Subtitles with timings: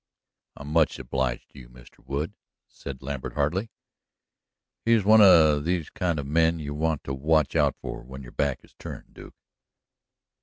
[0.55, 2.03] "I'm much obliged to you, Mr.
[2.03, 2.33] Wood,"
[2.67, 3.69] said Lambert heartily.
[4.83, 8.31] "He's one of these kind of men you want to watch out for when your
[8.31, 9.35] back's turned, Duke."